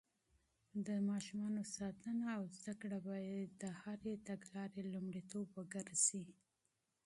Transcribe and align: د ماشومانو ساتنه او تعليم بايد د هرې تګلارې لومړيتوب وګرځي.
د 0.85 0.89
ماشومانو 1.09 1.61
ساتنه 1.77 2.25
او 2.37 2.43
تعليم 2.63 2.95
بايد 3.07 3.49
د 3.61 3.63
هرې 3.81 4.13
تګلارې 4.27 4.81
لومړيتوب 4.93 5.47
وګرځي. 5.57 6.23